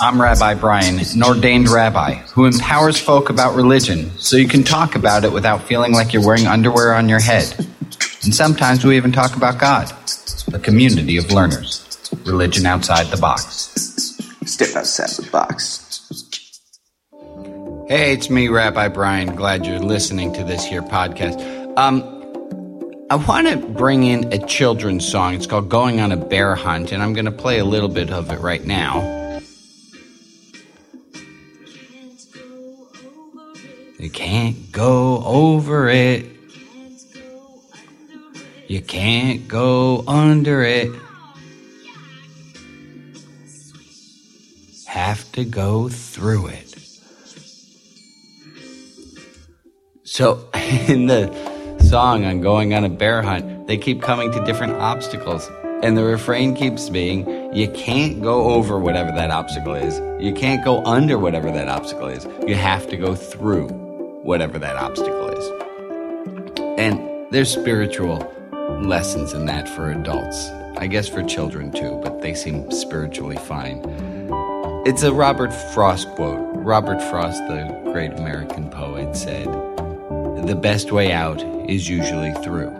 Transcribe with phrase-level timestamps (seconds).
[0.00, 4.94] I'm Rabbi Brian, an ordained rabbi who empowers folk about religion so you can talk
[4.94, 7.54] about it without feeling like you're wearing underwear on your head.
[8.24, 9.92] And sometimes we even talk about God,
[10.54, 11.84] a community of learners,
[12.24, 13.44] religion outside the box.
[14.46, 15.78] Step outside the box.
[17.88, 19.36] Hey, it's me, Rabbi Brian.
[19.36, 21.38] Glad you're listening to this here podcast.
[21.76, 22.02] Um,
[23.10, 25.34] I want to bring in a children's song.
[25.34, 28.10] It's called Going on a Bear Hunt, and I'm going to play a little bit
[28.10, 29.21] of it right now.
[34.02, 36.26] You can't go over it.
[38.66, 40.90] You can't go under it.
[44.88, 46.74] Have to go through it.
[50.02, 50.48] So,
[50.88, 55.48] in the song on going on a bear hunt, they keep coming to different obstacles.
[55.84, 60.00] And the refrain keeps being, you can't go over whatever that obstacle is.
[60.20, 62.26] You can't go under whatever that obstacle is.
[62.48, 63.81] You have to go through
[64.22, 65.62] whatever that obstacle is.
[66.78, 68.18] And there's spiritual
[68.80, 70.48] lessons in that for adults.
[70.76, 73.82] I guess for children too, but they seem spiritually fine.
[74.86, 76.40] It's a Robert Frost quote.
[76.54, 82.70] Robert Frost, the great American poet, said, The best way out is usually through.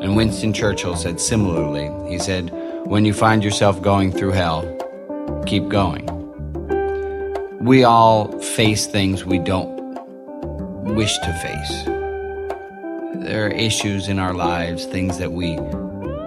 [0.00, 2.50] And Winston Churchill said similarly, he said,
[2.86, 4.64] When you find yourself going through hell,
[5.46, 6.08] keep going.
[7.60, 9.81] We all face things we don't
[10.94, 11.84] wish to face.
[13.24, 15.56] There are issues in our lives, things that we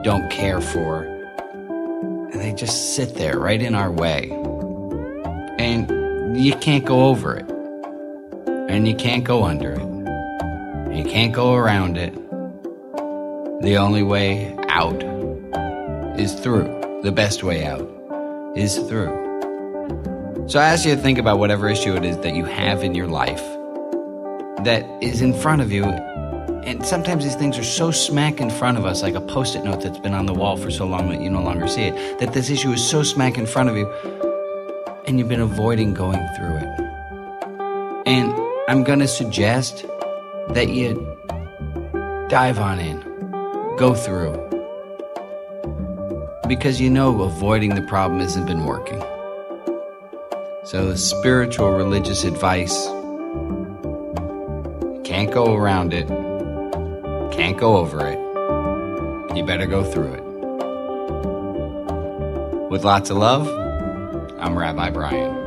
[0.04, 4.32] don't care for, and they just sit there right in our way.
[5.60, 7.50] And you can't go over it,
[8.70, 12.14] and you can't go under it, and you can't go around it.
[13.62, 15.04] The only way out
[16.20, 17.02] is through.
[17.04, 17.88] The best way out
[18.56, 19.24] is through.
[20.48, 22.96] So I ask you to think about whatever issue it is that you have in
[22.96, 23.44] your life
[24.66, 25.84] that is in front of you.
[25.84, 29.64] And sometimes these things are so smack in front of us, like a post it
[29.64, 32.20] note that's been on the wall for so long that you no longer see it,
[32.20, 33.88] that this issue is so smack in front of you,
[35.06, 36.80] and you've been avoiding going through it.
[38.08, 38.34] And
[38.68, 39.86] I'm going to suggest
[40.50, 40.96] that you
[42.30, 43.00] dive on in,
[43.78, 44.42] go through.
[46.48, 49.04] Because you know avoiding the problem hasn't been working.
[50.64, 52.88] So, spiritual religious advice
[55.16, 56.10] can't go around it,
[57.32, 58.20] can't go over it.
[59.34, 60.24] You better go through it.
[62.70, 63.48] With lots of love,
[64.38, 65.45] I'm Rabbi Brian.